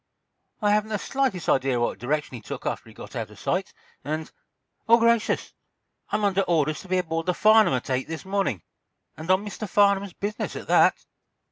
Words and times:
"I 0.63 0.71
haven't 0.71 0.89
the 0.89 0.97
slightest 0.97 1.47
idea 1.47 1.79
what 1.79 1.99
direction 1.99 2.33
he 2.33 2.41
took 2.41 2.65
after 2.65 2.89
he 2.89 2.93
got 2.95 3.15
out 3.15 3.29
of 3.29 3.37
sight, 3.39 3.71
and—oh, 4.03 4.97
gracious! 4.97 5.53
I'm 6.09 6.23
under 6.25 6.41
orders 6.41 6.79
to 6.81 6.87
be 6.87 6.97
aboard 6.97 7.27
the 7.27 7.35
'Farnum' 7.35 7.75
at 7.75 7.91
eight 7.91 8.07
this 8.07 8.25
morning. 8.25 8.63
And 9.15 9.29
on 9.29 9.45
Mr. 9.45 9.69
Farnum's 9.69 10.13
business, 10.13 10.55
at 10.55 10.65
that!" 10.69 11.05